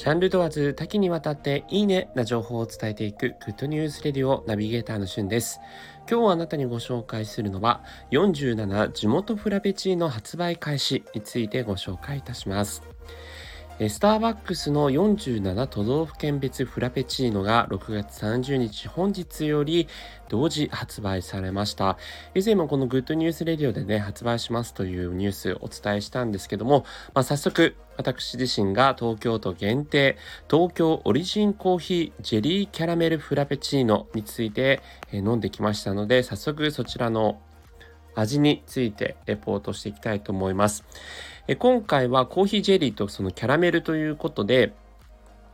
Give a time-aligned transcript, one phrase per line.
[0.00, 5.60] ジャンル問わず多岐にわたっていいねな情報を伝えていく Good News Radio ナビゲーターのしゅんです。
[6.10, 12.82] 今日あなたにご紹介するのは47JIMOTOフラペチーノ発売開始についてご紹介いたします。
[13.88, 19.88] スターバックスの47都道府県別フラペチーノが6月30日本日より
[20.28, 21.96] 同時発売されました。
[22.34, 30.18] 以前もこの Good News Radio でね、発売しますというニュースお伝えしたんですけども、まあ、早速私自身が東京都限定
[30.50, 37.40] 東京オリジンコーヒージェリーキャラメルフラペチーノについて飲んできましたので、早速そちらの
[38.14, 40.84] 味についてレポートしていきたいと思います。
[41.48, 44.72] え今回はコーヒージェリーとそのキャラメルということで、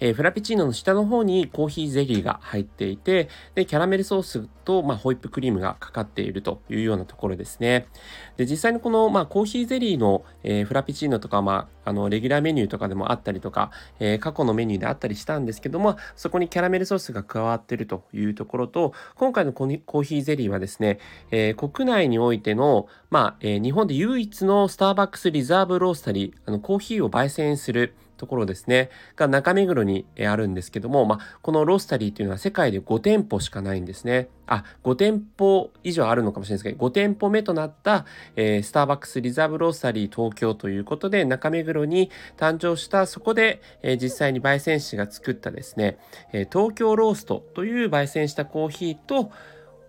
[0.00, 7.86] えー、フラペチーノの下の方にコーヒーゼリーが入っていて、で、キャラメルソースと、まあ、ホイップクリームがかかっているというようなところですね。
[8.36, 20.98] で、実際にこの、まあ、コーヒーゼリーの、えー、フラペチーノとか、まあ、あの、レギュラーメニューとかでもあったりとか、えー、過去のメニューであったりしたんですけども、そこにキャラメルソースが加わっているというところと、今回のコーヒーゼリーはですね、
[21.30, 34.28] え国内においての、まあ、え日本で唯一のスターバックスリザーブロースタリー、あの、コーヒーを焙煎する、ところですね、が中目黒にあるんですけども、まあ、このロースタリーというのは世界で5店舗しかないんですね。
[34.46, 38.04] あ、5店舗以上あるのかもしれないですけど、5店舗目となった、
[38.36, 45.96] えー、スターバックスリザーブロースタリー東京ということで、中目黒に誕生した、そこで、えー、実際に焙煎士が作ったですね、
[46.34, 49.32] えー、東京ローストという焙煎したコーヒーと、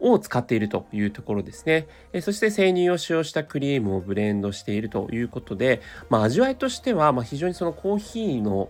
[0.01, 1.87] を使っているというところですね。
[2.11, 8.69] えそして生乳を使用したクリームをブレンドしているということで、まあ、味わいとしては、ま、非常にそのコーヒーの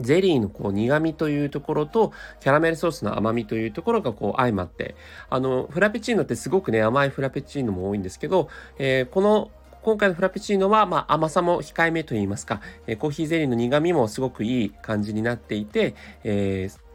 [0.00, 4.96] ゼリーのこう苦味というところとキャラメルソースの甘みというところがこう相まって
[5.28, 9.50] あのフラペチーノってすごくね甘いフラペチーノも多いんですけど、えー、この
[9.82, 16.89] 今回のフラペチーノは、まあ、甘さも控えめといいますか、えー、コーヒーゼリーの苦味もすごくいい感じになっていて、えー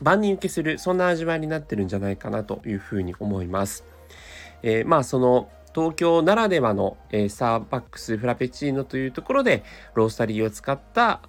[0.00, 3.84] 万人受けするそんな味わいになってるんじゃないかなというふうに思います。
[4.62, 9.62] えー、まあその東京ならではの、えー、スターバックスフラペチーノというところで
[9.94, 11.20] ロースタリーを使った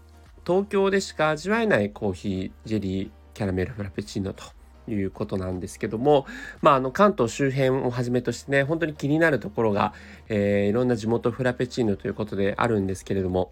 [0.45, 4.45] 東京でしか味わえないコーヒージェリーキャラメルフラペチーノと
[4.89, 6.25] いうことなんですけども、
[6.61, 9.93] まあ、あの関東周辺をはじめとしてね本当に気になるところが、
[10.29, 13.51] えー、いろんな地元フラペチーノということであるんですけれども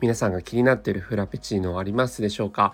[0.00, 2.72] 皆さんが気になっているフラペチーノありますでしょうか？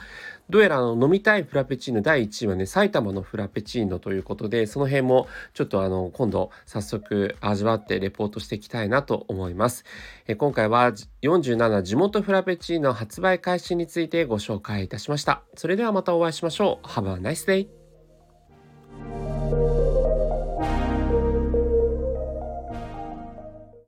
[0.50, 9.84] どうやらあの飲みたいフラペチーノ第1位はね、埼玉のフラペチーノということで、その辺もちょっとあの、今度早速味わってレポートしていきたいなと思います。
[10.26, 10.92] え今回は
[11.22, 15.42] 47地元フラペチーノ発売開始についてご紹介いたしました。
[15.56, 16.86] それではまたお会いしましょう。
[16.86, 17.83] Have a nice day!